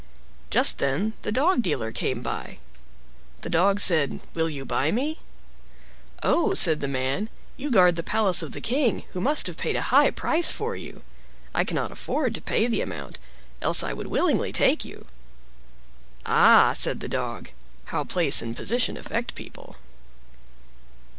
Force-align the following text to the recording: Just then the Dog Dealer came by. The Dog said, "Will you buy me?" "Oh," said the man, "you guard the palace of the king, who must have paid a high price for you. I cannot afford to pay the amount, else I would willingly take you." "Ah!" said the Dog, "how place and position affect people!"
Just 0.49 0.79
then 0.79 1.13
the 1.21 1.31
Dog 1.31 1.61
Dealer 1.61 1.91
came 1.91 2.23
by. 2.23 2.57
The 3.41 3.51
Dog 3.51 3.79
said, 3.79 4.19
"Will 4.33 4.49
you 4.49 4.65
buy 4.65 4.91
me?" 4.91 5.19
"Oh," 6.23 6.55
said 6.55 6.79
the 6.79 6.87
man, 6.87 7.29
"you 7.55 7.69
guard 7.69 7.95
the 7.95 8.01
palace 8.01 8.41
of 8.41 8.51
the 8.51 8.61
king, 8.61 9.03
who 9.11 9.21
must 9.21 9.45
have 9.45 9.57
paid 9.57 9.75
a 9.75 9.93
high 9.93 10.09
price 10.09 10.49
for 10.51 10.75
you. 10.75 11.03
I 11.53 11.63
cannot 11.63 11.91
afford 11.91 12.33
to 12.33 12.41
pay 12.41 12.65
the 12.65 12.81
amount, 12.81 13.19
else 13.61 13.83
I 13.83 13.93
would 13.93 14.07
willingly 14.07 14.51
take 14.51 14.83
you." 14.83 15.05
"Ah!" 16.25 16.73
said 16.73 16.99
the 16.99 17.07
Dog, 17.07 17.51
"how 17.93 18.03
place 18.03 18.41
and 18.41 18.55
position 18.55 18.97
affect 18.97 19.35
people!" 19.35 19.75